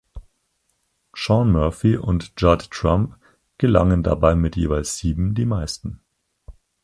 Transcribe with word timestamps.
Shaun 1.13 1.51
Murphy 1.51 1.95
und 1.95 2.33
Judd 2.35 2.71
Trump 2.71 3.19
gelangen 3.59 4.01
dabei 4.01 4.33
mit 4.33 4.55
jeweils 4.55 4.97
sieben 4.97 5.35
die 5.35 5.45
meisten. 5.45 6.01